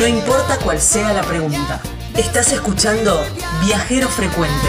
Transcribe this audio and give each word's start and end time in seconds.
No 0.00 0.06
importa 0.06 0.58
cuál 0.64 0.80
sea 0.80 1.12
la 1.12 1.22
pregunta. 1.22 1.80
Estás 2.16 2.52
escuchando 2.52 3.20
Viajero 3.64 4.08
Frecuente. 4.08 4.66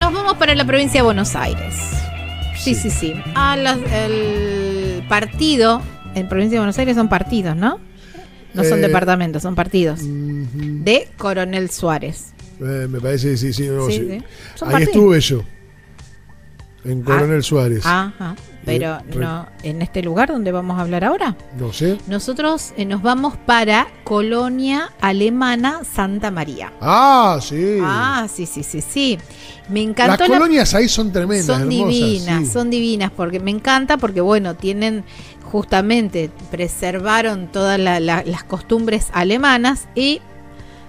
Nos 0.00 0.12
vamos 0.12 0.34
para 0.36 0.54
la 0.54 0.64
provincia 0.64 1.00
de 1.00 1.04
Buenos 1.04 1.34
Aires. 1.34 1.74
Sí, 2.56 2.74
sí, 2.74 2.90
sí. 2.90 3.14
A 3.34 3.56
las- 3.56 3.78
el 3.92 5.04
partido, 5.08 5.82
en 6.14 6.28
provincia 6.28 6.56
de 6.56 6.60
Buenos 6.60 6.78
Aires 6.78 6.96
son 6.96 7.08
partidos, 7.08 7.56
¿no? 7.56 7.78
No 8.54 8.62
son 8.64 8.78
Eh, 8.78 8.82
departamentos, 8.82 9.42
son 9.42 9.54
partidos. 9.54 10.00
De 10.02 11.08
Coronel 11.18 11.70
Suárez. 11.70 12.32
Eh, 12.60 12.86
me 12.88 13.00
parece 13.00 13.30
que 13.32 13.36
sí, 13.36 13.52
sí. 13.52 13.66
no, 13.68 13.86
Sí, 13.86 13.92
sí. 13.98 14.12
Ahí 14.12 14.22
partidos. 14.72 14.80
estuve 14.82 15.20
yo. 15.20 15.42
En 16.84 17.02
Coronel 17.02 17.42
Suárez. 17.42 17.84
Ajá. 17.86 18.34
Pero 18.64 18.98
re- 19.10 19.16
no, 19.20 19.46
en 19.62 19.82
este 19.82 20.02
lugar 20.02 20.28
donde 20.30 20.50
vamos 20.50 20.78
a 20.78 20.82
hablar 20.82 21.04
ahora. 21.04 21.36
No 21.58 21.70
sé. 21.72 21.98
Nosotros 22.06 22.72
eh, 22.78 22.86
nos 22.86 23.02
vamos 23.02 23.36
para 23.36 23.86
Colonia 24.04 24.90
Alemana 25.02 25.82
Santa 25.84 26.30
María. 26.30 26.72
Ah, 26.80 27.38
sí. 27.42 27.78
Ah, 27.82 28.26
sí, 28.32 28.46
sí, 28.46 28.62
sí, 28.62 28.80
sí. 28.80 29.18
Me 29.68 29.80
Las 29.80 29.88
encantó 29.90 30.26
la- 30.28 30.38
colonias 30.38 30.74
ahí 30.74 30.88
son 30.88 31.12
tremendas, 31.12 31.44
son 31.46 31.60
hermosas. 31.62 31.88
divinas, 31.94 32.38
sí. 32.40 32.46
son 32.52 32.70
divinas, 32.70 33.10
porque 33.14 33.38
me 33.40 33.50
encanta, 33.50 33.98
porque 33.98 34.22
bueno, 34.22 34.54
tienen 34.54 35.04
justamente, 35.52 36.30
preservaron 36.50 37.48
todas 37.48 37.78
la- 37.78 38.00
la- 38.00 38.22
las 38.24 38.44
costumbres 38.44 39.08
alemanas 39.12 39.88
y 39.94 40.20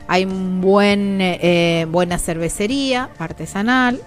hay 0.08 0.24
un 0.26 0.62
buen, 0.62 1.18
eh, 1.20 1.88
buena 1.92 2.18
cervecería 2.20 3.10
artesanal. 3.20 4.00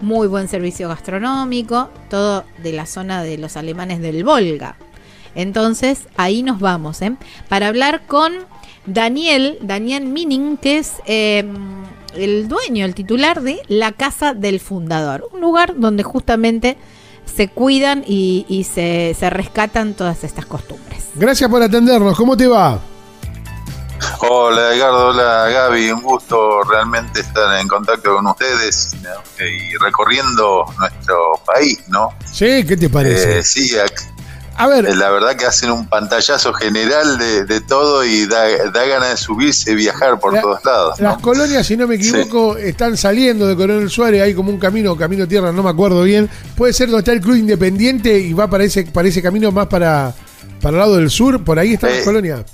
Muy 0.00 0.28
buen 0.28 0.48
servicio 0.48 0.88
gastronómico, 0.88 1.90
todo 2.08 2.44
de 2.62 2.72
la 2.72 2.86
zona 2.86 3.22
de 3.22 3.38
los 3.38 3.56
alemanes 3.56 4.00
del 4.00 4.24
Volga. 4.24 4.76
Entonces, 5.34 6.08
ahí 6.16 6.42
nos 6.42 6.58
vamos, 6.58 7.02
¿eh? 7.02 7.14
Para 7.48 7.68
hablar 7.68 8.02
con 8.06 8.32
Daniel, 8.86 9.58
Daniel 9.62 10.06
Mining, 10.06 10.56
que 10.56 10.78
es 10.78 10.94
eh, 11.06 11.44
el 12.16 12.48
dueño, 12.48 12.84
el 12.84 12.94
titular 12.94 13.40
de 13.42 13.60
la 13.68 13.92
Casa 13.92 14.34
del 14.34 14.58
Fundador, 14.58 15.28
un 15.32 15.40
lugar 15.40 15.74
donde 15.78 16.02
justamente 16.02 16.76
se 17.24 17.48
cuidan 17.48 18.02
y, 18.06 18.44
y 18.48 18.64
se, 18.64 19.14
se 19.18 19.30
rescatan 19.30 19.94
todas 19.94 20.24
estas 20.24 20.46
costumbres. 20.46 21.10
Gracias 21.14 21.48
por 21.48 21.62
atendernos. 21.62 22.16
¿Cómo 22.16 22.36
te 22.36 22.48
va? 22.48 22.80
Hola 24.20 24.74
Edgardo, 24.74 25.08
hola 25.08 25.48
Gaby, 25.48 25.92
un 25.92 26.02
gusto 26.02 26.62
realmente 26.64 27.20
estar 27.20 27.58
en 27.60 27.68
contacto 27.68 28.14
con 28.16 28.26
ustedes 28.26 28.94
¿no? 29.02 29.44
y 29.44 29.76
recorriendo 29.76 30.64
nuestro 30.78 31.16
país, 31.46 31.78
¿no? 31.88 32.10
Sí, 32.30 32.64
¿qué 32.66 32.76
te 32.76 32.88
parece? 32.88 33.38
Eh, 33.38 33.42
sí, 33.42 33.72
A 34.56 34.66
ver, 34.66 34.86
eh, 34.86 34.94
la 34.94 35.10
verdad 35.10 35.36
que 35.36 35.46
hacen 35.46 35.70
un 35.70 35.86
pantallazo 35.86 36.52
general 36.52 37.18
de, 37.18 37.44
de 37.44 37.60
todo 37.60 38.04
y 38.04 38.26
da, 38.26 38.44
da 38.72 38.84
ganas 38.84 39.10
de 39.10 39.16
subirse 39.16 39.72
y 39.72 39.74
viajar 39.74 40.18
por 40.20 40.34
La- 40.34 40.42
todos 40.42 40.64
lados. 40.64 41.00
¿no? 41.00 41.08
las 41.10 41.18
colonias, 41.18 41.66
si 41.66 41.76
no 41.76 41.86
me 41.86 41.94
equivoco, 41.96 42.56
están 42.56 42.96
saliendo 42.96 43.46
de 43.46 43.56
Coronel 43.56 43.90
Suárez. 43.90 44.22
Hay 44.22 44.34
como 44.34 44.50
un 44.50 44.58
camino, 44.58 44.96
camino 44.96 45.26
tierra, 45.26 45.50
no 45.52 45.62
me 45.62 45.70
acuerdo 45.70 46.02
bien. 46.02 46.28
Puede 46.56 46.72
ser 46.72 46.88
donde 46.88 47.00
está 47.00 47.12
el 47.12 47.20
Club 47.20 47.36
Independiente 47.36 48.18
y 48.18 48.32
va 48.34 48.48
para 48.48 48.64
ese, 48.64 48.84
para 48.84 49.08
ese 49.08 49.22
camino 49.22 49.50
más 49.50 49.66
para, 49.66 50.12
para 50.60 50.74
el 50.74 50.78
lado 50.78 50.96
del 50.96 51.10
sur. 51.10 51.42
Por 51.44 51.58
ahí 51.58 51.74
están 51.74 51.90
las 51.90 52.00
Eh, 52.00 52.04
colonias. 52.04 52.44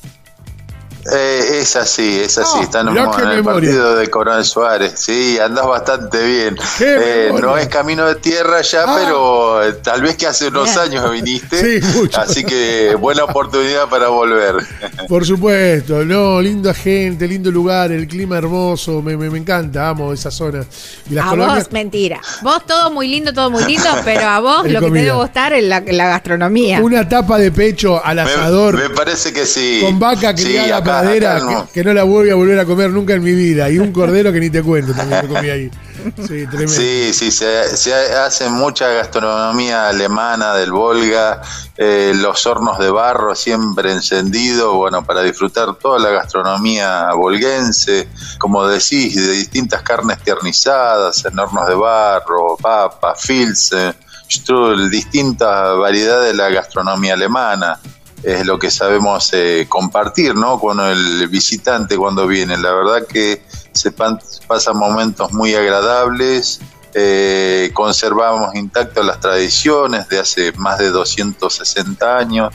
Eh, 1.12 1.58
es 1.60 1.76
así, 1.76 2.20
es 2.20 2.36
así. 2.38 2.58
Ah, 2.58 2.62
Están 2.62 2.88
en 2.88 2.96
el 3.30 3.44
partido 3.44 3.96
de 3.96 4.08
Coronel 4.08 4.44
Suárez. 4.44 4.94
Sí, 4.96 5.38
andás 5.38 5.66
bastante 5.66 6.24
bien. 6.24 6.56
Eh, 6.80 7.32
no 7.40 7.56
es 7.56 7.68
camino 7.68 8.06
de 8.06 8.16
tierra 8.16 8.60
ya, 8.62 8.84
Ah. 8.86 8.96
pero 9.00 9.62
eh, 9.64 9.72
tal 9.82 10.02
vez 10.02 10.16
que 10.16 10.26
hace 10.26 10.48
unos 10.48 10.76
años 10.76 11.10
viniste. 11.10 11.80
Sí, 11.80 11.86
mucho. 11.96 12.20
Así 12.20 12.44
que 12.44 12.94
buena 12.98 13.24
oportunidad 13.24 13.88
para 13.88 14.08
volver. 14.08 14.56
Por 15.08 15.24
supuesto, 15.24 16.04
no, 16.04 16.40
linda 16.40 16.74
gente, 16.74 17.26
lindo 17.28 17.50
lugar, 17.50 17.92
el 17.92 18.06
clima 18.08 18.38
hermoso, 18.38 19.02
me, 19.02 19.16
me, 19.16 19.30
me 19.30 19.38
encanta, 19.38 19.88
amo 19.90 20.12
esa 20.12 20.30
zona. 20.30 20.64
Y 21.10 21.14
las 21.14 21.26
a 21.26 21.30
colonias, 21.30 21.64
vos, 21.64 21.72
mentira. 21.72 22.20
Vos 22.42 22.66
todo 22.66 22.90
muy 22.90 23.08
lindo, 23.08 23.32
todo 23.32 23.50
muy 23.50 23.64
lindo, 23.64 23.88
pero 24.04 24.26
a 24.28 24.40
vos 24.40 24.68
lo 24.70 24.80
que 24.80 24.86
te 24.90 24.92
debe 24.98 25.12
gustar 25.12 25.52
es 25.52 25.64
la, 25.64 25.80
la 25.86 26.06
gastronomía. 26.08 26.80
una 26.80 27.08
tapa 27.08 27.38
de 27.38 27.52
pecho 27.52 28.04
al 28.04 28.18
asador 28.18 28.74
Me, 28.76 28.90
parece 28.90 29.32
que 29.32 29.46
sí. 29.46 29.80
con 29.82 29.98
vaca 29.98 30.36
Sí, 30.36 30.44
criada 30.44 30.66
la 30.68 30.76
acá- 30.78 30.95
no. 31.02 31.66
que, 31.66 31.72
que 31.72 31.84
no 31.84 31.94
la 31.94 32.04
voy 32.04 32.30
a 32.30 32.34
volver 32.34 32.58
a 32.58 32.64
comer 32.64 32.90
nunca 32.90 33.14
en 33.14 33.22
mi 33.22 33.32
vida. 33.32 33.68
Y 33.70 33.78
un 33.78 33.92
cordero 33.92 34.32
que 34.32 34.40
ni 34.40 34.50
te 34.50 34.62
cuento 34.62 34.94
también 34.94 35.22
que 35.22 35.28
comí 35.28 35.48
ahí. 35.48 35.70
Sí, 36.16 36.46
tremendo. 36.46 36.68
Sí, 36.68 37.12
sí, 37.12 37.30
se, 37.30 37.76
se 37.76 37.94
hace 37.94 38.48
mucha 38.48 38.88
gastronomía 38.88 39.88
alemana 39.88 40.54
del 40.54 40.70
Volga, 40.70 41.40
eh, 41.76 42.12
los 42.14 42.46
hornos 42.46 42.78
de 42.78 42.90
barro 42.90 43.34
siempre 43.34 43.92
encendidos, 43.92 44.74
bueno, 44.74 45.04
para 45.04 45.22
disfrutar 45.22 45.74
toda 45.74 45.98
la 45.98 46.10
gastronomía 46.10 47.12
volguense, 47.14 48.08
como 48.38 48.66
decís, 48.66 49.16
de 49.16 49.32
distintas 49.32 49.82
carnes 49.82 50.18
tiernizadas, 50.22 51.24
en 51.24 51.38
hornos 51.38 51.66
de 51.66 51.74
barro, 51.74 52.56
papa, 52.56 53.14
filze, 53.14 53.94
strudel, 54.30 54.90
distintas 54.90 55.76
variedades 55.78 56.32
de 56.32 56.34
la 56.34 56.48
gastronomía 56.50 57.14
alemana. 57.14 57.78
Es 58.22 58.44
lo 58.46 58.58
que 58.58 58.70
sabemos 58.70 59.30
eh, 59.32 59.66
compartir, 59.68 60.34
¿no? 60.34 60.58
Con 60.58 60.80
el 60.80 61.28
visitante 61.28 61.96
cuando 61.96 62.26
viene. 62.26 62.56
La 62.58 62.72
verdad 62.72 63.06
que 63.06 63.42
se 63.72 63.92
pan- 63.92 64.18
pasan 64.48 64.76
momentos 64.78 65.32
muy 65.32 65.54
agradables, 65.54 66.60
eh, 66.94 67.70
conservamos 67.74 68.54
intactas 68.54 69.04
las 69.04 69.20
tradiciones 69.20 70.08
de 70.08 70.18
hace 70.18 70.52
más 70.52 70.78
de 70.78 70.88
260 70.90 72.16
años 72.18 72.54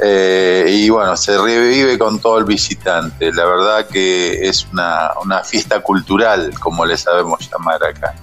eh, 0.00 0.64
y 0.68 0.88
bueno, 0.90 1.16
se 1.16 1.36
revive 1.36 1.98
con 1.98 2.20
todo 2.20 2.38
el 2.38 2.44
visitante. 2.44 3.32
La 3.32 3.44
verdad 3.44 3.86
que 3.88 4.48
es 4.48 4.66
una, 4.72 5.10
una 5.22 5.42
fiesta 5.42 5.80
cultural, 5.80 6.52
como 6.60 6.84
le 6.86 6.96
sabemos 6.96 7.50
llamar 7.50 7.82
acá. 7.84 8.14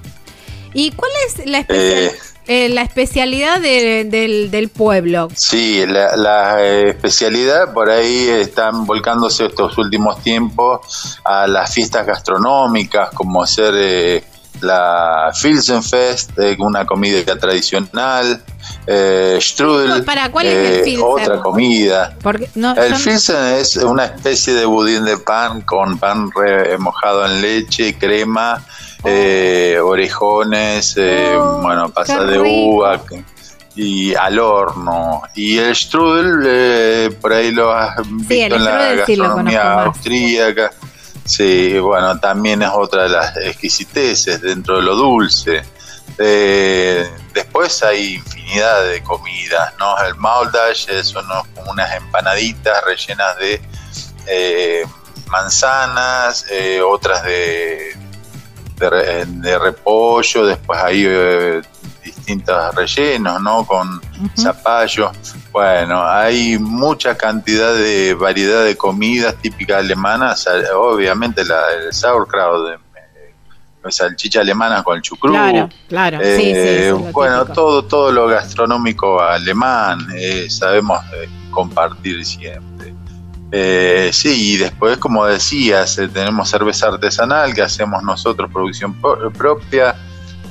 ¿Y 0.74 0.92
cuál 0.92 1.12
es 1.28 1.46
la, 1.46 1.60
especial- 1.60 2.12
Eh. 2.47 2.69
la 2.69 2.81
especialidad 2.81 3.59
de- 3.62 4.03
del, 4.06 4.50
del 4.52 4.69
pueblo? 4.69 5.29
Sí, 5.35 5.85
la, 5.88 6.16
la, 6.16 6.63
eh, 6.63 6.90
especialidad 6.90 7.74
por 7.74 7.90
ahí 7.90 8.28
están 8.29 8.85
volcándose 8.85 9.46
estos 9.46 9.78
últimos 9.78 10.22
tiempos 10.22 11.19
a 11.24 11.47
las 11.47 11.74
fiestas 11.74 12.06
gastronómicas, 12.06 13.09
como 13.12 13.46
ser 13.46 13.74
eh, 13.78 14.24
la 14.62 15.31
Filsenfest, 15.34 16.38
eh, 16.40 16.56
una 16.59 16.85
comida 16.85 17.24
tradicional, 17.38 18.44
eh, 18.85 19.38
Strudel, 19.41 20.03
Para, 20.03 20.31
¿cuál 20.31 20.47
es 20.47 20.88
el 20.88 21.01
otra 21.01 21.40
comida. 21.41 22.16
Porque 22.22 22.50
no, 22.56 22.75
El 22.75 22.96
Filsen 22.96 23.44
es 23.56 23.75
una 23.78 24.06
especie 24.06 24.53
de 24.53 24.66
budín 24.66 25.06
de 25.06 25.18
pan 25.18 25.62
con 25.62 25.97
pan 25.97 26.30
re- 26.35 26.78
mojado 26.78 27.25
en 27.25 27.41
leche, 27.41 27.97
crema, 27.97 28.63
eh, 29.03 29.79
orejones, 29.81 30.95
eh, 30.97 31.35
Oh, 31.35 31.62
bueno, 31.62 31.89
pasa 31.89 32.23
de 32.23 32.39
uva 32.39 33.01
y 33.75 34.13
al 34.16 34.39
horno. 34.39 35.22
Y 35.35 35.57
el 35.57 35.75
strudel, 35.75 36.44
eh, 36.45 37.17
por 37.19 37.34
ahí 37.34 37.51
lo 37.51 37.72
has 37.72 37.95
visto 38.28 38.56
en 38.56 38.66
la 38.66 38.91
sí 38.91 38.97
gastronomía 38.97 39.84
austríaca. 39.84 40.72
Sí, 41.25 41.79
bueno, 41.79 42.19
también 42.19 42.62
es 42.63 42.69
otra 42.73 43.03
de 43.03 43.09
las 43.09 43.38
exquisiteces 43.38 44.41
dentro 44.41 44.78
de 44.78 44.84
lo 44.84 44.95
dulce. 44.95 45.63
Eh, 46.18 47.09
después 47.33 47.81
hay 47.83 48.16
infinidad 48.16 48.83
de 48.85 49.01
comidas, 49.03 49.73
¿no? 49.79 49.97
El 50.03 50.16
Mauldash 50.16 50.88
son 51.03 51.25
como 51.56 51.72
unas 51.72 51.95
empanaditas 51.95 52.83
rellenas 52.83 53.38
de 53.38 53.62
eh, 54.28 54.85
manzanas, 55.28 56.45
otras 56.83 57.23
de, 57.23 57.95
de, 58.81 58.90
re- 58.90 59.25
de 59.25 59.60
repollo, 59.60 60.45
después 60.45 60.80
hay 60.83 61.04
eh, 61.07 61.62
distintos 62.04 62.75
rellenos, 62.75 63.42
¿no? 63.42 63.66
Con 63.66 64.01
zapallo. 64.38 65.12
Bueno, 65.51 66.04
hay 66.06 66.57
mucha 66.57 67.16
cantidad 67.16 67.74
de 67.74 68.13
variedad 68.16 68.63
de 68.66 68.75
comidas 68.75 69.36
típicas 69.36 69.78
alemanas, 69.80 70.48
eh, 70.48 70.72
obviamente 70.75 71.45
la, 71.45 71.62
el 71.86 71.94
sauerkraut, 71.94 72.69
eh, 72.72 72.78
salchicha 73.89 74.42
alemana 74.42 74.83
con 74.83 75.01
chucrut. 75.01 75.33
Claro, 75.33 75.69
claro. 75.88 76.18
sí, 76.22 76.38
sí, 76.38 76.51
Eh, 76.56 76.92
bueno, 77.13 77.39
típico. 77.42 77.54
todo, 77.54 77.83
todo 77.86 78.12
lo 78.12 78.28
gastronómico 78.28 79.22
alemán 79.22 80.07
eh, 80.16 80.48
sabemos 80.50 81.00
eh, 81.13 81.28
compartir 81.51 82.24
siempre. 82.25 82.70
Eh, 83.51 84.09
sí, 84.13 84.53
y 84.53 84.57
después, 84.57 84.98
como 84.98 85.25
decías, 85.25 85.98
eh, 85.98 86.07
tenemos 86.07 86.50
cerveza 86.50 86.88
artesanal 86.88 87.53
que 87.53 87.62
hacemos 87.62 88.01
nosotros, 88.03 88.50
producción 88.51 88.95
propia. 89.38 89.95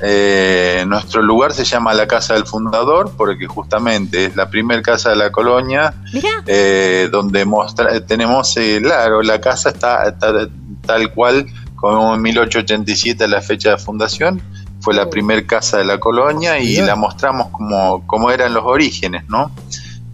Eh, 0.02 0.85
nuestro 0.87 1.20
lugar 1.20 1.52
se 1.52 1.64
llama 1.64 1.93
la 1.93 2.06
Casa 2.06 2.32
del 2.32 2.47
Fundador 2.47 3.12
porque 3.19 3.47
justamente 3.47 4.25
es 4.26 4.37
la 4.37 4.49
primera 4.49 4.81
casa 4.81 5.11
de 5.11 5.17
la 5.17 5.31
colonia 5.31 5.93
eh, 6.47 7.08
donde 7.12 7.44
mostra- 7.44 8.00
tenemos, 8.06 8.56
eh, 8.56 8.81
claro, 8.82 9.20
la 9.20 9.38
casa 9.43 9.69
está, 9.69 10.08
está 10.08 10.49
tal 10.87 11.12
cual 11.12 11.46
como 11.76 12.14
en 12.14 12.23
1887 12.23 13.29
la 13.29 13.43
fecha 13.43 13.73
de 13.73 13.76
fundación 13.76 14.41
fue 14.81 14.94
la 14.94 15.11
primer 15.11 15.44
casa 15.46 15.76
de 15.76 15.85
la 15.85 16.00
colonia 16.00 16.58
y 16.58 16.76
la 16.87 16.96
mostramos 16.96 17.49
como, 17.49 18.06
como 18.06 18.31
eran 18.31 18.55
los 18.55 18.64
orígenes, 18.64 19.29
¿no? 19.29 19.50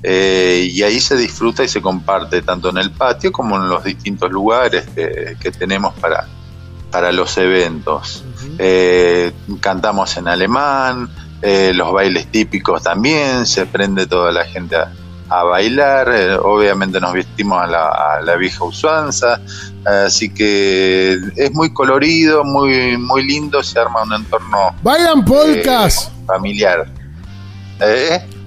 Eh, 0.08 0.68
y 0.70 0.82
ahí 0.84 1.00
se 1.00 1.16
disfruta 1.16 1.64
y 1.64 1.68
se 1.68 1.82
comparte 1.82 2.40
tanto 2.42 2.70
en 2.70 2.78
el 2.78 2.92
patio 2.92 3.32
como 3.32 3.56
en 3.56 3.68
los 3.68 3.82
distintos 3.82 4.30
lugares 4.30 4.86
que, 4.94 5.36
que 5.40 5.50
tenemos 5.50 5.94
para, 5.94 6.28
para 6.90 7.12
los 7.12 7.36
eventos. 7.36 8.24
Eh, 8.58 9.32
cantamos 9.60 10.16
en 10.16 10.28
alemán, 10.28 11.10
eh, 11.42 11.72
los 11.74 11.92
bailes 11.92 12.26
típicos 12.28 12.82
también, 12.82 13.46
se 13.46 13.66
prende 13.66 14.06
toda 14.06 14.32
la 14.32 14.44
gente 14.44 14.76
a, 14.76 14.92
a 15.28 15.42
bailar, 15.42 16.08
eh, 16.14 16.36
obviamente 16.36 17.00
nos 17.00 17.12
vestimos 17.12 17.60
a 17.62 17.66
la, 17.66 17.88
a 17.88 18.22
la 18.22 18.36
vieja 18.36 18.64
usanza, 18.64 19.40
así 20.06 20.32
que 20.32 21.18
es 21.36 21.52
muy 21.52 21.72
colorido, 21.72 22.44
muy, 22.44 22.96
muy 22.96 23.26
lindo, 23.26 23.62
se 23.62 23.78
arma 23.78 24.02
un 24.02 24.14
entorno 24.14 24.74
Bailan 24.82 25.24
polcas, 25.24 26.10
familiar. 26.26 26.86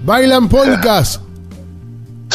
Bailan 0.02 0.48
polcas. 0.48 1.20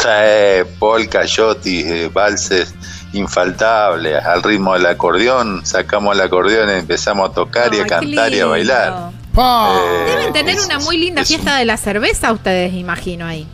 Eh, 0.07 0.65
polka, 0.79 1.23
yotis, 1.25 1.85
eh, 1.85 2.09
valses 2.13 2.73
infaltables, 3.13 4.23
al 4.23 4.43
ritmo 4.43 4.73
del 4.73 4.85
acordeón, 4.85 5.65
sacamos 5.65 6.15
el 6.15 6.21
acordeón 6.21 6.69
y 6.69 6.73
empezamos 6.73 7.29
a 7.29 7.33
tocar 7.33 7.73
y 7.73 7.79
a 7.79 7.85
cantar 7.87 8.33
y 8.33 8.39
a 8.39 8.45
bailar. 8.45 9.09
Eh, 9.37 10.05
Deben 10.17 10.33
tener 10.33 10.55
es- 10.57 10.65
una 10.65 10.79
muy 10.79 10.97
linda 10.97 11.21
es 11.21 11.27
fiesta 11.27 11.57
de 11.57 11.65
la 11.65 11.77
cerveza 11.77 12.31
ustedes, 12.31 12.73
imagino 12.73 13.25
ahí. 13.25 13.47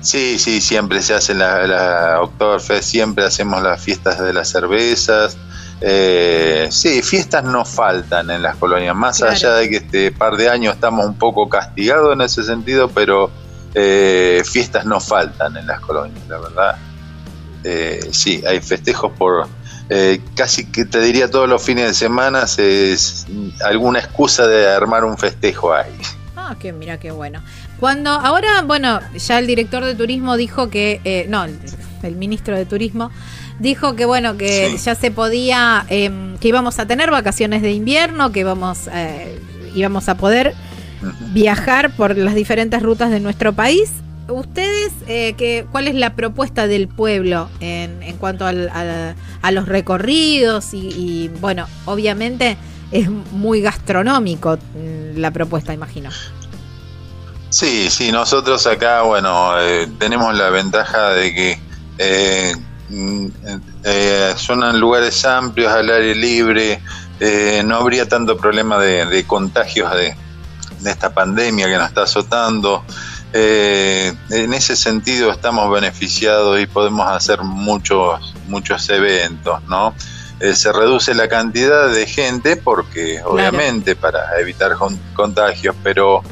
Sí, 0.00 0.38
sí, 0.38 0.60
siempre 0.60 1.00
se 1.02 1.14
hace 1.14 1.32
la, 1.34 1.66
la 1.66 2.20
Oktoberfest, 2.22 2.82
siempre 2.88 3.24
hacemos 3.24 3.62
las 3.62 3.80
fiestas 3.80 4.18
de 4.18 4.32
las 4.32 4.48
cervezas. 4.48 5.36
Eh, 5.80 6.68
sí, 6.70 7.02
fiestas 7.02 7.44
no 7.44 7.64
faltan 7.64 8.30
en 8.30 8.42
las 8.42 8.56
colonias, 8.56 8.94
más 8.96 9.18
Claro. 9.18 9.32
allá 9.32 9.54
de 9.54 9.68
que 9.70 9.76
este 9.76 10.12
par 10.12 10.36
de 10.36 10.48
años 10.48 10.74
estamos 10.74 11.06
un 11.06 11.14
poco 11.18 11.48
castigados 11.48 12.12
en 12.14 12.20
ese 12.20 12.42
sentido, 12.44 12.88
pero 12.88 13.30
eh, 13.74 14.42
fiestas 14.44 14.84
no 14.84 15.00
faltan 15.00 15.56
en 15.56 15.66
las 15.66 15.80
colonias, 15.80 16.26
la 16.28 16.38
verdad. 16.38 16.76
Eh, 17.64 18.08
sí, 18.12 18.42
hay 18.46 18.60
festejos 18.60 19.12
por 19.12 19.46
eh, 19.88 20.20
casi 20.34 20.66
que 20.66 20.84
te 20.84 21.00
diría 21.00 21.30
todos 21.30 21.48
los 21.48 21.62
fines 21.62 21.86
de 21.86 21.94
semana, 21.94 22.44
es 22.58 23.26
alguna 23.64 23.98
excusa 24.00 24.46
de 24.46 24.68
armar 24.68 25.04
un 25.04 25.16
festejo 25.18 25.72
ahí. 25.74 25.92
Ah, 26.36 26.56
que 26.58 26.72
mira 26.72 26.98
qué 26.98 27.10
bueno. 27.10 27.42
Cuando 27.78 28.10
ahora, 28.10 28.62
bueno, 28.62 29.00
ya 29.16 29.38
el 29.38 29.46
director 29.46 29.84
de 29.84 29.94
turismo 29.94 30.36
dijo 30.36 30.70
que, 30.70 31.00
eh, 31.04 31.26
no, 31.28 31.44
el, 31.44 31.58
el 32.02 32.16
ministro 32.16 32.56
de 32.56 32.64
turismo 32.66 33.10
dijo 33.58 33.94
que 33.94 34.04
bueno 34.06 34.36
que 34.36 34.70
Sí. 34.70 34.84
ya 34.84 34.94
se 34.94 35.10
podía, 35.10 35.84
em, 35.88 36.36
que 36.38 36.48
íbamos 36.48 36.78
a 36.78 36.86
tener 36.86 37.10
vacaciones 37.10 37.62
de 37.62 37.70
invierno, 37.72 38.32
que 38.32 38.40
íbamos, 38.40 38.88
eh, 38.92 39.38
íbamos 39.74 40.08
a 40.08 40.16
poder 40.16 40.54
viajar 41.32 41.94
por 41.96 42.16
las 42.16 42.34
diferentes 42.34 42.82
rutas 42.82 43.10
de 43.10 43.20
nuestro 43.20 43.52
país. 43.52 43.90
Ustedes, 44.28 44.92
eh, 45.08 45.34
que, 45.36 45.66
¿cuál 45.72 45.88
es 45.88 45.94
la 45.94 46.14
propuesta 46.14 46.66
del 46.66 46.88
pueblo 46.88 47.48
en, 47.60 48.02
en 48.02 48.16
cuanto 48.16 48.46
al- 48.46 48.70
a 49.42 49.50
los 49.50 49.66
recorridos? 49.68 50.74
Y, 50.74 50.88
y, 50.88 51.30
bueno, 51.40 51.66
obviamente 51.84 52.56
es 52.92 53.10
muy 53.10 53.60
gastronómico 53.60 54.56
mm, 54.56 55.18
la 55.18 55.30
propuesta, 55.32 55.74
imagino. 55.74 56.10
Sí, 57.50 57.90
sí, 57.90 58.10
nosotros 58.12 58.66
acá, 58.66 59.02
bueno, 59.02 59.60
eh, 59.60 59.86
tenemos 59.98 60.34
la 60.34 60.48
ventaja 60.50 61.10
de 61.10 61.34
que 61.34 61.58
eh, 61.98 62.54
mm, 62.88 63.26
eh, 63.84 64.32
son 64.36 64.80
lugares 64.80 65.24
amplios, 65.26 65.70
al 65.70 65.90
aire 65.90 66.14
libre, 66.14 66.80
eh, 67.20 67.62
no 67.66 67.76
habría 67.76 68.08
tanto 68.08 68.38
problema 68.38 68.78
de, 68.78 69.04
de 69.04 69.24
contagios 69.24 69.92
de, 69.94 70.14
de 70.80 70.90
esta 70.90 71.12
pandemia 71.12 71.66
que 71.66 71.76
nos 71.76 71.88
está 71.88 72.02
azotando. 72.02 72.84
Eh, 73.32 74.12
en 74.30 74.52
ese 74.52 74.76
sentido 74.76 75.30
estamos 75.30 75.70
beneficiados 75.72 76.60
y 76.60 76.66
podemos 76.66 77.08
hacer 77.08 77.40
muchos, 77.42 78.34
muchos 78.48 78.88
eventos, 78.90 79.62
¿no? 79.68 79.94
Eh, 80.40 80.54
se 80.54 80.72
reduce 80.72 81.14
la 81.14 81.28
cantidad 81.28 81.88
de 81.88 82.06
gente 82.06 82.56
porque, 82.56 83.22
obviamente, 83.24 83.94
para 83.96 84.38
evitar 84.40 84.74
con- 84.76 84.98
contagios, 85.14 85.74
pero 85.82 86.22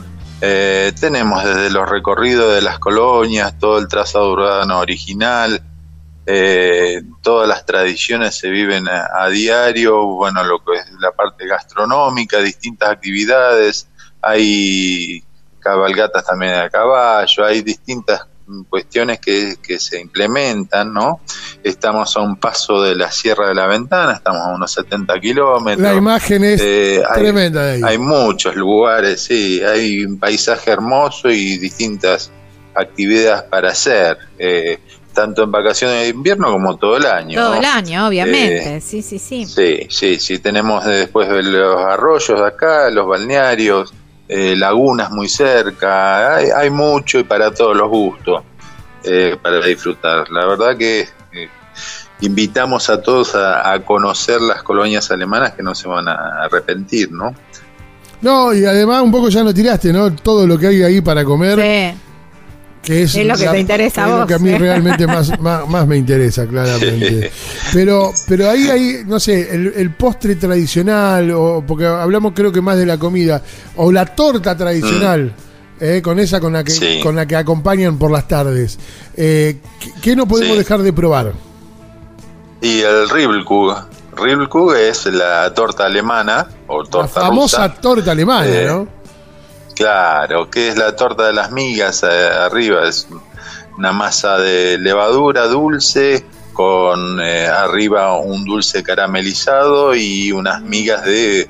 eh, 0.42 0.92
tenemos 0.98 1.44
desde 1.44 1.70
los 1.70 1.88
recorridos 1.88 2.52
de 2.54 2.60
las 2.60 2.78
colonias, 2.78 3.58
todo 3.58 3.78
el 3.78 3.88
trazado 3.88 4.32
urbano 4.32 4.81
original, 4.81 5.62
eh, 6.26 7.02
todas 7.22 7.48
las 7.48 7.64
tradiciones 7.64 8.37
se 8.37 8.50
viven 8.50 8.88
a, 8.88 9.06
a 9.22 9.28
diario, 9.28 10.04
bueno, 10.04 10.44
lo 10.44 10.62
que 10.62 10.75
es 10.78 10.87
la 10.98 11.12
parte 11.12 11.46
gastronómica, 11.46 12.38
distintas 12.38 12.90
actividades, 12.90 13.87
hay 14.22 15.22
cabalgatas 15.58 16.25
también 16.25 16.55
a 16.55 16.69
caballo, 16.70 17.44
hay 17.44 17.62
distintas 17.62 18.22
cuestiones 18.69 19.20
que, 19.20 19.56
que 19.62 19.78
se 19.78 20.00
implementan, 20.00 20.93
¿no? 20.93 21.20
Estamos 21.62 22.17
a 22.17 22.20
un 22.20 22.37
paso 22.37 22.82
de 22.82 22.96
la 22.96 23.11
Sierra 23.12 23.46
de 23.49 23.55
la 23.55 23.67
Ventana, 23.69 24.14
estamos 24.14 24.40
a 24.43 24.49
unos 24.55 24.72
70 24.72 25.20
kilómetros. 25.20 25.82
La 25.87 25.94
imagen 25.94 26.43
es 26.44 26.61
Eh, 26.61 27.00
hay- 27.08 27.22
tremenda 27.22 27.62
de 27.64 27.72
ahí. 27.75 27.81
hay 27.84 27.99
muchos 27.99 28.56
lugares, 28.56 29.22
sí, 29.22 29.62
hay 29.62 30.05
un 30.05 30.19
paisaje 30.19 30.70
hermoso 30.73 31.31
y 31.31 31.58
distintas 31.58 32.32
actividades 32.75 33.43
para 33.44 33.70
hacer, 33.70 34.19
eh, 34.38 34.78
tanto 35.14 35.44
en 35.44 35.52
vacaciones 35.52 36.02
de 36.02 36.08
invierno 36.08 36.50
como 36.50 36.76
todo 36.76 36.96
el 36.96 37.06
año. 37.06 37.40
Todo 37.40 37.50
¿no? 37.55 37.61
el 37.61 37.64
año, 37.64 38.06
obviamente. 38.08 38.76
Eh, 38.76 38.81
sí, 38.81 39.02
sí, 39.02 39.19
sí. 39.20 39.44
Sí, 39.46 39.87
sí, 39.90 40.19
sí, 40.19 40.38
tenemos 40.40 40.84
después 40.84 41.28
los 41.28 41.84
arroyos 41.84 42.40
de 42.40 42.46
acá, 42.46 42.90
los 42.90 43.06
balnearios, 43.06 43.93
eh, 44.32 44.54
lagunas 44.56 45.10
muy 45.10 45.28
cerca, 45.28 46.36
hay, 46.36 46.50
hay 46.50 46.70
mucho 46.70 47.18
y 47.18 47.24
para 47.24 47.52
todos 47.52 47.76
los 47.76 47.88
gustos 47.88 48.44
eh, 49.02 49.36
para 49.42 49.60
disfrutar. 49.60 50.30
La 50.30 50.46
verdad 50.46 50.76
que 50.76 51.00
eh, 51.00 51.48
invitamos 52.20 52.88
a 52.90 53.02
todos 53.02 53.34
a, 53.34 53.72
a 53.72 53.80
conocer 53.84 54.40
las 54.40 54.62
colonias 54.62 55.10
alemanas 55.10 55.54
que 55.54 55.64
no 55.64 55.74
se 55.74 55.88
van 55.88 56.06
a 56.06 56.44
arrepentir, 56.44 57.10
¿no? 57.10 57.34
No, 58.20 58.54
y 58.54 58.64
además 58.64 59.02
un 59.02 59.10
poco 59.10 59.30
ya 59.30 59.42
lo 59.42 59.52
tiraste, 59.52 59.92
¿no? 59.92 60.14
Todo 60.14 60.46
lo 60.46 60.56
que 60.56 60.68
hay 60.68 60.82
ahí 60.84 61.00
para 61.00 61.24
comer, 61.24 61.58
Sí. 61.58 61.98
Que 62.82 63.02
es, 63.02 63.14
Es 63.14 63.26
lo 63.26 63.36
que 63.36 63.46
te 63.46 63.58
interesa 63.60 64.04
a 64.04 64.06
es 64.06 64.10
lo 64.12 64.18
vos, 64.18 64.26
que 64.26 64.34
a 64.34 64.38
mí 64.38 64.50
¿eh? 64.50 64.58
realmente 64.58 65.06
más, 65.06 65.38
más, 65.40 65.68
más 65.68 65.86
me 65.86 65.96
interesa, 65.96 66.46
claramente. 66.46 67.30
Pero, 67.72 68.12
pero 68.26 68.50
ahí 68.50 68.68
hay, 68.68 69.02
no 69.06 69.20
sé, 69.20 69.54
el, 69.54 69.72
el 69.76 69.94
postre 69.94 70.34
tradicional, 70.36 71.30
o 71.30 71.62
porque 71.66 71.86
hablamos 71.86 72.32
creo 72.34 72.50
que 72.50 72.60
más 72.60 72.76
de 72.78 72.86
la 72.86 72.99
comida, 72.99 73.42
o 73.76 73.92
la 73.92 74.06
torta 74.06 74.56
tradicional. 74.56 75.32
eh, 75.82 76.00
con 76.02 76.18
esa 76.18 76.40
con 76.40 76.52
la 76.52 76.62
que 76.64 76.72
Mm. 76.72 76.76
Sí. 76.76 77.00
con 77.02 77.16
la 77.16 77.25
que 77.26 77.37
acompañan 77.37 77.96
por 77.99 78.10
las 78.10 78.28
tardes 78.28 78.78
eh, 79.16 79.56
¿qué, 79.78 79.90
qué 80.02 80.16
no 80.16 80.26
podemos 80.28 80.52
Sí. 80.52 80.58
dejar 80.58 80.82
de 80.82 80.92
probar? 80.92 81.32
Y 82.60 82.80
el 82.80 83.08
Riebelkug. 83.08 83.75
Riebelkug 84.16 84.75
es 84.75 85.06
la 85.06 85.52
torta 85.54 85.87
alemana 85.87 86.46
o 86.66 86.82
La 86.82 86.90
torta 86.90 87.20
famosa 87.22 87.68
rusa. 87.68 87.80
torta 87.80 88.10
alemana, 88.12 88.46
Eh, 88.46 88.66
¿no? 88.66 88.87
Claro, 89.80 90.50
que 90.50 90.68
es 90.68 90.76
la 90.76 90.94
torta 90.94 91.28
de 91.28 91.32
las 91.32 91.50
migas 91.52 92.02
eh, 92.02 92.06
arriba, 92.06 92.87
es 92.87 93.08
una 93.78 93.92
masa 93.92 94.37
de 94.37 94.76
levadura 94.76 95.46
dulce 95.46 96.22
con 96.52 97.18
eh, 97.18 97.46
arriba 97.46 98.18
un 98.18 98.44
dulce 98.44 98.82
caramelizado 98.82 99.94
y 99.94 100.32
unas 100.32 100.60
migas 100.60 101.06
de, 101.06 101.49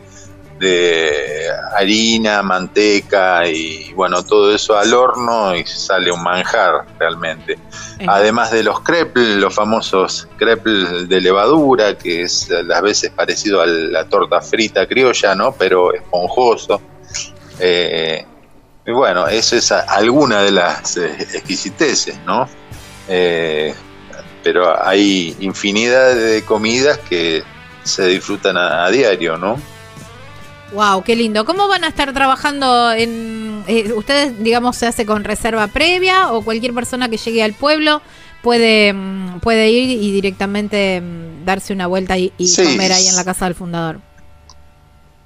de 0.60 1.49
harina, 1.75 2.40
manteca 2.44 3.49
y 3.49 3.92
bueno, 3.94 4.22
todo 4.25 4.54
eso 4.54 4.78
al 4.78 4.94
horno 4.94 5.56
y 5.56 5.64
sale 5.66 6.12
un 6.12 6.22
manjar 6.22 6.87
realmente. 7.00 7.58
Además 8.06 8.52
de 8.52 8.62
los 8.62 8.78
crepes, 8.82 9.26
los 9.38 9.52
famosos 9.52 10.28
crepes 10.37 11.08
de 11.08 11.20
levadura, 11.20 11.99
que 11.99 12.22
es 12.22 12.49
a 12.49 12.62
las 12.62 12.80
veces 12.80 13.10
parecido 13.10 13.60
a 13.60 13.66
la 13.66 14.04
torta 14.04 14.40
frita 14.40 14.87
criolla, 14.87 15.34
¿no? 15.34 15.50
Pero 15.50 15.92
esponjoso. 15.92 16.80
Eh, 17.61 18.25
y 18.87 18.93
bueno, 18.93 19.26
eso 19.29 19.57
es 19.57 19.71
alguna 19.73 20.43
de 20.43 20.50
las 20.52 20.97
eh, 20.97 21.14
exquisiteces, 21.35 22.19
¿no? 22.26 22.49
Eh, 23.09 23.75
pero 24.43 24.83
hay 24.83 25.37
infinidad 25.40 26.14
de 26.14 26.43
comidas 26.45 26.99
que 26.99 27.43
se 27.85 28.07
disfrutan 28.07 28.57
a, 28.57 28.85
a 28.87 28.90
diario, 28.90 29.37
¿no? 29.37 29.61
Wow, 30.73 31.02
qué 31.02 31.17
lindo. 31.17 31.45
¿Cómo 31.45 31.67
van 31.69 31.85
a 31.85 31.88
estar 31.88 32.12
trabajando 32.14 32.93
en 32.93 33.64
eh, 33.67 33.93
ustedes 33.93 34.43
digamos 34.43 34.76
se 34.76 34.87
hace 34.87 35.05
con 35.05 35.25
reserva 35.25 35.67
previa 35.67 36.33
o 36.33 36.43
cualquier 36.43 36.73
persona 36.73 37.09
que 37.09 37.17
llegue 37.17 37.43
al 37.43 37.52
pueblo 37.55 38.00
puede 38.43 38.93
mm, 38.93 39.40
puede 39.40 39.69
ir 39.71 39.90
y 40.00 40.12
directamente 40.12 41.00
mm, 41.00 41.45
darse 41.45 41.73
una 41.73 41.87
vuelta 41.88 42.17
y, 42.17 42.33
y 42.38 42.47
Sí. 42.49 42.62
comer 42.64 42.93
ahí 42.93 43.09
en 43.09 43.17
la 43.17 43.25
casa 43.25 43.47
del 43.47 43.55
fundador? 43.57 44.00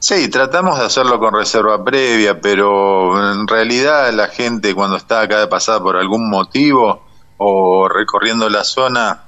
Sí, 0.06 0.28
tratamos 0.28 0.78
de 0.78 0.84
hacerlo 0.84 1.18
con 1.18 1.32
reserva 1.32 1.82
previa, 1.82 2.38
pero 2.38 3.32
en 3.32 3.48
realidad 3.48 4.12
la 4.12 4.28
gente 4.28 4.74
cuando 4.74 4.98
está 4.98 5.22
acá 5.22 5.38
de 5.40 5.46
pasada 5.46 5.80
por 5.80 5.96
algún 5.96 6.28
motivo 6.28 7.06
o 7.38 7.88
recorriendo 7.88 8.50
la 8.50 8.64
zona 8.64 9.22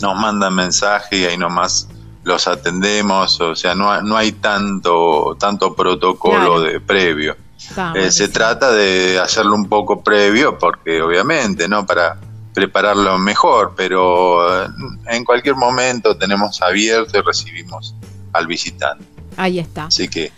nos 0.00 0.14
mandan 0.14 0.54
mensaje 0.54 1.16
y 1.16 1.24
ahí 1.24 1.36
nomás 1.36 1.88
los 2.22 2.46
atendemos, 2.46 3.40
o 3.40 3.56
sea, 3.56 3.74
no, 3.74 4.00
no 4.02 4.16
hay 4.16 4.30
tanto, 4.30 5.36
tanto 5.36 5.74
protocolo 5.74 6.36
Claro. 6.38 6.60
de 6.60 6.80
previo. 6.80 7.36
Está 7.58 7.92
Eh, 7.96 8.12
se 8.12 8.28
trata 8.28 8.70
de 8.70 9.18
hacerlo 9.18 9.56
un 9.56 9.68
poco 9.68 10.00
previo, 10.04 10.60
porque 10.60 11.02
obviamente, 11.02 11.66
¿no? 11.66 11.84
Para 11.84 12.20
prepararlo 12.54 13.18
mejor, 13.18 13.72
pero 13.76 14.62
eh, 14.62 14.68
en 15.06 15.24
cualquier 15.24 15.56
momento 15.56 16.16
tenemos 16.16 16.62
abierto 16.62 17.18
y 17.18 17.20
recibimos 17.22 17.96
al 18.32 18.46
visitante. 18.46 19.17
Ahí 19.38 19.58
está. 19.58 19.84
Así 19.86 20.08
que 20.08 20.30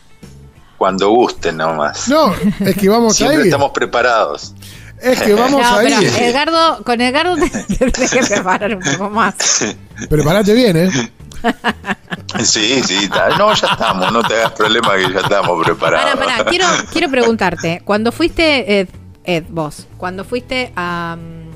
cuando 0.78 1.10
gusten 1.10 1.56
nomás. 1.56 2.08
No, 2.08 2.32
es 2.60 2.76
que 2.76 2.88
vamos 2.88 3.16
Siempre 3.16 3.38
ahí. 3.38 3.44
estamos 3.44 3.70
preparados. 3.72 4.54
Es 5.02 5.20
que 5.22 5.32
vamos 5.34 5.60
No, 5.62 5.76
ahí. 5.78 5.86
pero 5.88 6.00
Edgardo, 6.24 6.84
con 6.84 7.00
Edgardo 7.00 7.34
te 7.36 7.48
tenés 7.88 8.10
que 8.10 8.20
preparar 8.28 8.76
un 8.76 8.82
poco 8.82 9.08
más. 9.10 9.34
Prepárate 10.08 10.52
bien, 10.54 10.76
¿eh? 10.76 10.90
Sí, 12.44 12.82
sí, 12.86 13.08
ta- 13.08 13.36
no, 13.38 13.52
ya 13.54 13.66
estamos, 13.68 14.12
no 14.12 14.22
te 14.22 14.34
hagas 14.36 14.52
problema 14.52 14.94
que 14.96 15.12
ya 15.12 15.20
estamos 15.20 15.64
preparados. 15.64 16.14
Pará, 16.18 16.36
pará, 16.36 16.50
quiero, 16.50 16.66
quiero 16.92 17.08
preguntarte, 17.10 17.80
cuando 17.84 18.12
fuiste, 18.12 18.80
Ed, 18.80 18.88
Ed, 19.24 19.44
vos, 19.48 19.86
cuando 19.96 20.24
fuiste 20.24 20.72
a, 20.76 21.16
mm, 21.18 21.50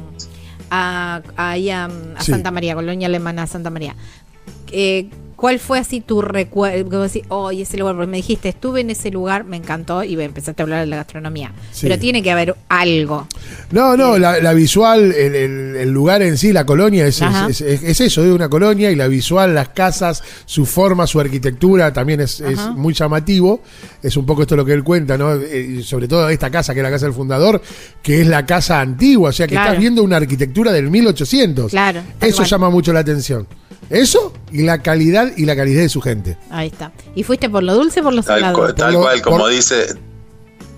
a, 0.70 1.20
ahí 1.36 1.70
a, 1.70 1.88
Sí. 2.20 2.32
Santa 2.32 2.50
María, 2.50 2.74
Colonia 2.74 3.06
Alemana 3.08 3.46
Santa 3.46 3.68
María, 3.70 3.94
eh, 4.72 5.08
¿cuál 5.44 5.58
fue 5.58 5.78
así 5.78 6.00
tu 6.00 6.22
recuerdo? 6.22 6.88
Como 6.88 7.02
decir, 7.02 7.22
oh, 7.28 7.50
ese 7.50 7.76
lugar, 7.76 7.94
porque 7.96 8.10
me 8.10 8.16
dijiste, 8.16 8.48
estuve 8.48 8.80
en 8.80 8.88
ese 8.88 9.10
lugar, 9.10 9.44
me 9.44 9.58
encantó 9.58 10.02
y 10.02 10.18
empezaste 10.18 10.62
a 10.62 10.64
hablar 10.64 10.80
de 10.80 10.86
la 10.86 10.96
gastronomía. 10.96 11.52
Sí. 11.70 11.80
Pero 11.86 11.98
tiene 11.98 12.22
que 12.22 12.30
haber 12.30 12.56
algo. 12.70 13.28
No, 13.70 13.94
no, 13.94 14.16
la, 14.16 14.40
la 14.40 14.54
visual, 14.54 15.12
el, 15.12 15.34
el- 15.34 15.76
el 15.76 15.90
lugar 15.90 16.22
en 16.22 16.38
sí, 16.38 16.50
la 16.50 16.64
colonia, 16.64 17.06
es, 17.06 17.20
Ajá. 17.20 17.48
es, 17.50 17.60
es- 17.60 17.82
es 17.82 18.00
eso, 18.00 18.24
es 18.24 18.32
una 18.32 18.48
colonia 18.48 18.90
y 18.90 18.96
la 18.96 19.06
visual, 19.06 19.54
las 19.54 19.68
casas, 19.68 20.22
su 20.46 20.64
forma, 20.64 21.06
su 21.06 21.20
arquitectura 21.20 21.92
también 21.92 22.22
es, 22.22 22.42
muy 22.74 22.94
llamativo. 22.94 23.60
Es 24.02 24.16
un 24.16 24.24
poco 24.24 24.40
esto 24.42 24.56
lo 24.56 24.64
que 24.64 24.72
él 24.72 24.82
cuenta, 24.82 25.18
¿no? 25.18 25.34
Eh, 25.34 25.82
sobre 25.84 26.08
todo 26.08 26.26
esta 26.30 26.48
casa, 26.50 26.72
que 26.72 26.80
es 26.80 26.84
la 26.84 26.90
casa 26.90 27.04
del 27.04 27.14
fundador, 27.14 27.60
que 28.02 28.22
es 28.22 28.26
la 28.26 28.46
casa 28.46 28.80
antigua, 28.80 29.28
o 29.28 29.32
sea 29.32 29.46
que 29.46 29.56
Claro. 29.56 29.72
estás 29.72 29.80
viendo 29.80 30.02
una 30.02 30.16
arquitectura 30.16 30.72
del 30.72 30.90
1800. 30.90 31.70
Claro, 31.70 32.00
Eso 32.18 32.44
llama 32.44 32.70
mucho 32.70 32.94
la 32.94 33.00
atención. 33.00 33.46
Eso 33.90 34.32
y 34.50 34.62
la 34.62 34.78
calidad 34.82 35.30
y 35.36 35.44
la 35.44 35.54
calidez 35.56 35.82
de 35.82 35.88
su 35.88 36.00
gente. 36.00 36.36
Ahí 36.50 36.68
está. 36.68 36.92
¿Y 37.14 37.22
fuiste 37.22 37.48
por 37.50 37.62
lo 37.62 37.74
dulce 37.74 38.00
o 38.00 38.04
por 38.04 38.14
lo 38.14 38.22
Tal, 38.22 38.40
salado? 38.40 38.54
cu- 38.66 38.72
tal 38.74 38.86
Por 38.86 38.92
lo- 38.92 39.00
cual, 39.00 39.22
como 39.22 39.38
por- 39.38 39.50
dice 39.50 39.86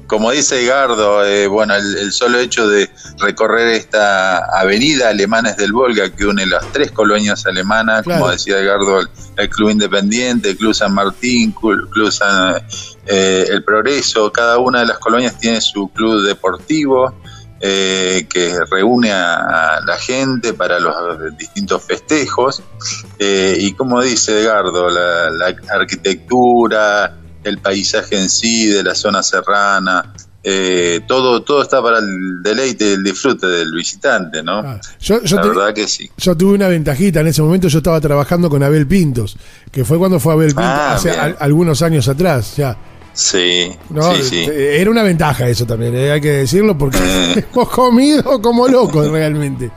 como 0.06 0.30
dice 0.30 0.64
Gardo, 0.64 1.26
eh, 1.26 1.48
bueno, 1.48 1.74
el, 1.74 1.96
el 1.98 2.12
solo 2.12 2.38
hecho 2.38 2.68
de 2.68 2.88
recorrer 3.18 3.66
esta 3.74 4.38
avenida 4.56 5.08
Alemanes 5.08 5.56
del 5.56 5.72
Volga 5.72 6.08
que 6.10 6.26
une 6.26 6.46
las 6.46 6.64
tres 6.72 6.92
colonias 6.92 7.44
alemanas, 7.44 8.04
Claro. 8.04 8.20
como 8.20 8.30
decía 8.30 8.58
Gardo, 8.60 9.00
el, 9.00 9.08
el 9.36 9.48
Club 9.48 9.70
Independiente, 9.70 10.50
el 10.50 10.56
Club 10.58 10.74
San 10.74 10.94
Martín, 10.94 11.50
Club, 11.50 11.90
Club 11.90 12.12
San, 12.12 12.62
eh, 13.06 13.46
El 13.48 13.64
Progreso, 13.64 14.30
cada 14.30 14.58
una 14.58 14.78
de 14.80 14.86
las 14.86 14.98
colonias 15.00 15.40
tiene 15.40 15.60
su 15.60 15.88
club 15.88 16.22
deportivo 16.24 17.12
eh, 17.60 18.26
que 18.32 18.54
reúne 18.70 19.10
a, 19.12 19.80
la 19.84 19.96
gente 19.98 20.52
para 20.52 20.78
los 20.80 20.94
distintos 21.38 21.82
festejos. 21.84 22.62
Eh, 23.18 23.56
y 23.60 23.72
como 23.72 24.00
dice 24.02 24.42
Edgardo, 24.42 24.90
la, 24.90 25.30
la 25.30 25.54
arquitectura, 25.70 27.16
el 27.44 27.58
paisaje 27.58 28.18
en 28.20 28.28
sí 28.28 28.66
de 28.66 28.82
la 28.82 28.94
zona 28.94 29.22
serrana, 29.22 30.12
eh, 30.48 31.00
todo, 31.08 31.42
todo 31.42 31.62
está 31.62 31.82
para 31.82 31.98
el 31.98 32.40
deleite 32.42 32.84
y 32.90 32.92
el 32.92 33.02
disfrute 33.02 33.46
del 33.48 33.72
visitante, 33.72 34.42
¿no? 34.44 34.58
Ah, 34.60 34.80
yo, 35.00 35.20
yo 35.22 35.36
la 35.36 35.42
te- 35.42 35.48
verdad 35.48 35.74
que 35.74 35.88
sí. 35.88 36.08
Yo 36.18 36.36
tuve 36.36 36.54
una 36.54 36.68
ventajita, 36.68 37.20
en 37.20 37.26
ese 37.28 37.42
momento 37.42 37.66
yo 37.66 37.78
estaba 37.78 38.00
trabajando 38.00 38.48
con 38.48 38.62
Abel 38.62 38.86
Pintos, 38.86 39.36
que 39.72 39.84
fue 39.84 39.98
cuando 39.98 40.20
fue 40.20 40.34
Abel 40.34 40.48
Pintos, 40.54 40.64
Ah, 40.66 40.94
hace 40.94 41.10
algunos 41.40 41.82
años 41.82 42.06
atrás, 42.08 42.56
ya. 42.56 42.76
Sí, 43.16 43.74
No, 43.88 44.14
sí, 44.14 44.22
sí. 44.22 44.36
eh, 44.46 44.78
Era 44.78 44.90
una 44.90 45.02
ventaja 45.02 45.48
eso 45.48 45.64
también, 45.66 45.96
eh, 45.96 46.12
hay 46.12 46.20
que 46.20 46.32
decirlo, 46.32 46.76
porque 46.76 46.98
hemos 47.52 47.68
comido 47.70 48.40
como 48.42 48.68
locos 48.68 49.08
realmente. 49.10 49.70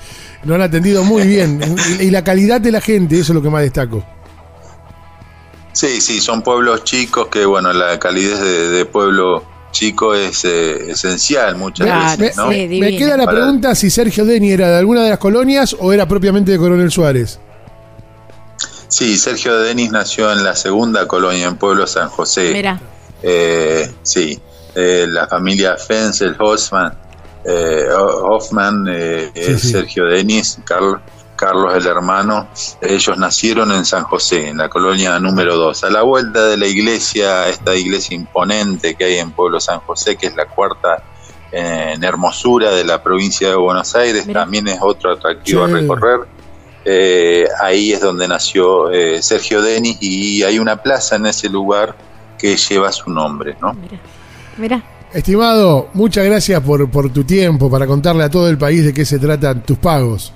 Nos 0.43 0.55
han 0.55 0.61
atendido 0.61 1.03
muy 1.05 1.23
bien. 1.25 1.59
Y, 2.01 2.09
la 2.11 2.23
calidad 2.23 2.59
de 2.61 2.71
la 2.71 2.81
gente, 2.81 3.15
eso 3.15 3.31
es 3.31 3.35
lo 3.35 3.41
que 3.41 3.49
más 3.49 3.61
destaco. 3.61 4.03
Sí, 5.73 6.01
sí, 6.01 6.19
son 6.19 6.41
pueblos 6.41 6.83
chicos 6.83 7.27
que, 7.27 7.45
bueno, 7.45 7.71
la 7.73 7.97
calidez 7.97 8.39
de, 8.41 8.69
de 8.69 8.85
pueblo 8.85 9.43
chico 9.71 10.15
es 10.15 10.43
eh, 10.45 10.91
esencial 10.91 11.55
muchas 11.55 11.85
Claro, 11.87 12.17
veces, 12.21 12.37
¿no? 12.37 12.51
sí. 12.51 12.67
me 12.79 12.97
queda 12.97 13.15
la 13.15 13.27
pregunta 13.27 13.75
si 13.75 13.89
Sergio 13.89 14.25
Deni 14.25 14.51
era 14.51 14.69
de 14.69 14.77
alguna 14.79 15.03
de 15.03 15.11
las 15.11 15.19
colonias 15.19 15.75
o 15.79 15.93
era 15.93 16.07
propiamente 16.07 16.51
de 16.51 16.57
Coronel 16.57 16.91
Suárez. 16.91 17.39
Sí, 18.87 19.17
Sergio 19.17 19.57
Denis 19.59 19.91
nació 19.91 20.31
en 20.31 20.43
la 20.43 20.55
segunda 20.55 21.07
colonia, 21.07 21.47
en 21.47 21.55
Pueblo 21.57 21.85
San 21.85 22.09
José. 22.09 22.51
Mira, 22.53 22.81
Eh, 23.21 23.89
sí, 24.01 24.39
eh, 24.75 25.05
la 25.09 25.27
familia 25.27 25.75
Fenzel 25.77 26.35
Hoffman, 26.39 26.93
eh, 27.45 27.85
Ho- 27.95 28.35
Hoffman, 28.35 28.85
eh, 28.89 29.31
Sí, 29.35 29.57
sí. 29.59 29.67
Sergio 29.71 30.05
Denis, 30.05 30.57
Carlos, 30.65 30.99
Carlos 31.35 31.73
el 31.75 31.85
hermano, 31.87 32.49
ellos 32.81 33.17
nacieron 33.17 33.71
en 33.71 33.85
San 33.85 34.03
José, 34.03 34.49
en 34.49 34.57
la 34.57 34.69
colonia 34.69 35.19
número 35.19 35.55
2, 35.55 35.83
a 35.85 35.89
la 35.89 36.01
vuelta 36.01 36.47
de 36.47 36.57
la 36.57 36.67
iglesia, 36.67 37.47
esta 37.47 37.75
iglesia 37.75 38.15
imponente 38.15 38.95
que 38.95 39.05
hay 39.05 39.17
en 39.19 39.31
Pueblo 39.31 39.59
San 39.61 39.79
José, 39.81 40.17
que 40.17 40.27
es 40.27 40.35
la 40.35 40.45
cuarta 40.47 41.01
en 41.51 42.03
hermosura 42.03 42.71
de 42.71 42.83
la 42.83 43.01
provincia 43.01 43.49
de 43.49 43.55
Buenos 43.55 43.95
Aires, 43.95 44.27
Mira. 44.27 44.41
también 44.41 44.67
es 44.67 44.79
otro 44.81 45.13
atractivo 45.13 45.65
Sí. 45.65 45.71
a 45.73 45.75
recorrer. 45.77 46.19
Eh, 46.85 47.45
ahí 47.61 47.91
es 47.93 48.01
donde 48.01 48.27
nació 48.27 48.89
eh, 48.91 49.21
Sergio 49.21 49.61
Denis 49.61 49.97
y 50.01 50.43
hay 50.43 50.59
una 50.59 50.81
plaza 50.81 51.15
en 51.17 51.25
ese 51.25 51.49
lugar 51.49 51.95
que 52.39 52.55
lleva 52.57 52.91
su 52.91 53.09
nombre, 53.11 53.55
¿no? 53.61 53.73
mira, 53.73 53.99
mira. 54.57 54.83
Estimado, 55.13 55.89
muchas 55.93 56.23
gracias 56.25 56.61
por, 56.61 56.89
por 56.89 57.11
tu 57.11 57.23
tiempo 57.23 57.69
para 57.69 57.85
contarle 57.87 58.23
a 58.23 58.29
todo 58.29 58.47
el 58.47 58.57
país 58.57 58.85
de 58.85 58.93
qué 58.93 59.03
se 59.05 59.17
tratan 59.19 59.63
tus 59.63 59.77
pagos. 59.77 60.33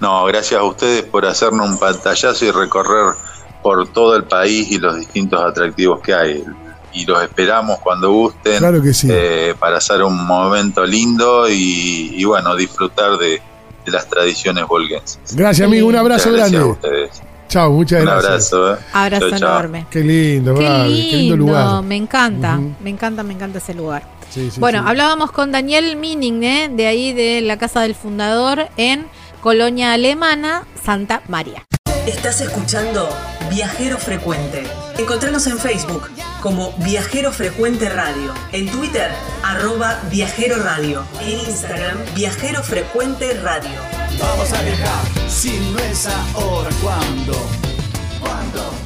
No, 0.00 0.24
gracias 0.26 0.60
a 0.60 0.64
ustedes 0.64 1.04
por 1.04 1.24
hacernos 1.26 1.68
un 1.70 1.78
pantallazo 1.78 2.44
y 2.44 2.50
recorrer 2.50 3.14
por 3.62 3.88
todo 3.88 4.16
el 4.16 4.24
país 4.24 4.70
y 4.70 4.78
los 4.78 4.96
distintos 4.96 5.40
atractivos 5.42 6.00
que 6.00 6.14
hay. 6.14 6.44
Y 6.92 7.04
los 7.04 7.22
esperamos 7.22 7.78
cuando 7.80 8.10
gusten 8.10 8.58
Claro 8.58 8.80
que 8.82 8.94
sí. 8.94 9.08
eh, 9.10 9.54
para 9.58 9.78
hacer 9.78 10.02
un 10.02 10.26
momento 10.26 10.84
lindo 10.86 11.46
y, 11.48 12.14
y, 12.16 12.24
bueno, 12.24 12.56
disfrutar 12.56 13.18
de, 13.18 13.40
de 13.84 13.90
las 13.92 14.08
tradiciones 14.08 14.66
volguenses. 14.66 15.18
Gracias, 15.34 15.66
amigo. 15.66 15.88
Un 15.88 15.96
abrazo 15.96 16.32
gracias 16.32 16.54
a 16.54 16.64
grande. 16.64 16.72
ustedes. 16.72 17.22
Chao, 17.48 17.70
muchas 17.72 18.00
Un 18.00 18.06
gracias. 18.06 18.52
abrazo. 18.52 18.74
¿eh? 18.74 18.78
Abrazo 18.92 19.30
Chau, 19.30 19.38
chau. 19.38 19.48
enorme. 19.48 19.86
Qué 19.90 20.00
lindo, 20.00 20.54
Qué 20.54 20.60
lindo, 20.60 20.84
qué 21.10 21.16
lindo 21.16 21.36
lugar. 21.36 21.82
me 21.82 21.96
encanta, 21.96 22.58
me 22.80 22.90
encanta, 22.90 23.22
me 23.22 23.34
encanta 23.34 23.58
ese 23.58 23.74
lugar. 23.74 24.02
Sí, 24.30 24.50
sí, 24.50 24.60
bueno, 24.60 24.82
sí. 24.82 24.88
hablábamos 24.88 25.30
con 25.32 25.52
Daniel 25.52 25.96
Mining, 25.96 26.42
¿eh? 26.42 26.68
de 26.72 26.86
ahí 26.86 27.12
de 27.12 27.40
la 27.40 27.56
casa 27.58 27.80
del 27.82 27.94
fundador 27.94 28.68
en 28.76 29.06
Colonia 29.40 29.92
Alemana, 29.92 30.64
Santa 30.84 31.22
María. 31.28 31.64
Estás 32.06 32.40
escuchando 32.40 33.08
Viajero 33.50 33.98
Frecuente. 33.98 34.64
Encontranos 34.98 35.46
en 35.46 35.58
Facebook 35.58 36.08
como 36.42 36.72
Viajero 36.78 37.32
Frecuente 37.32 37.88
Radio, 37.88 38.32
en 38.52 38.68
Twitter 38.70 39.10
arroba 39.42 39.98
Viajero 40.10 40.56
Radio, 40.62 41.02
en 41.20 41.38
Instagram 41.40 41.96
Viajero 42.14 42.62
Frecuente 42.62 43.34
Radio. 43.42 43.95
Vamos 44.18 44.52
a 44.52 44.62
viajar, 44.62 45.04
si 45.28 45.58
no 45.72 45.78
es 45.78 46.06
ahora, 46.06 46.70
¿cuándo? 46.82 47.34
¿Cuándo? 48.20 48.85